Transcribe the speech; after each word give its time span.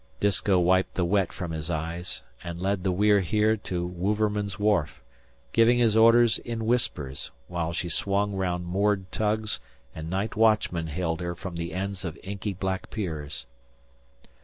Disko 0.19 0.57
wiped 0.57 0.95
the 0.95 1.05
wet 1.05 1.31
from 1.31 1.51
his 1.51 1.69
eyes 1.69 2.23
and 2.43 2.59
led 2.59 2.83
the 2.83 2.91
We're 2.91 3.19
Here 3.19 3.55
to 3.55 3.85
Wouverman's 3.85 4.57
wharf, 4.57 4.99
giving 5.53 5.77
his 5.77 5.95
orders 5.95 6.39
in 6.39 6.65
whispers, 6.65 7.29
while 7.47 7.71
she 7.71 7.87
swung 7.87 8.33
round 8.33 8.65
moored 8.65 9.11
tugs 9.11 9.59
and 9.93 10.09
night 10.09 10.35
watchmen 10.35 10.87
hailed 10.87 11.21
her 11.21 11.35
from 11.35 11.55
the 11.55 11.71
ends 11.71 12.03
of 12.03 12.17
inky 12.23 12.53
black 12.53 12.89
piers. 12.89 13.45